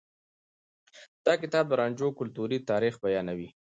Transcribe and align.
دا 1.25 1.33
کتاب 1.41 1.65
د 1.69 1.73
رانجو 1.81 2.07
کلتوري 2.19 2.57
تاريخ 2.69 2.93
بيانوي. 3.05 3.49